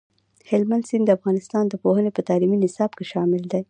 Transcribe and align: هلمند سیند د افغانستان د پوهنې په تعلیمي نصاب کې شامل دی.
هلمند 0.49 0.87
سیند 0.89 1.05
د 1.07 1.09
افغانستان 1.17 1.63
د 1.69 1.73
پوهنې 1.83 2.11
په 2.13 2.21
تعلیمي 2.29 2.57
نصاب 2.65 2.91
کې 2.97 3.05
شامل 3.11 3.41
دی. 3.51 3.59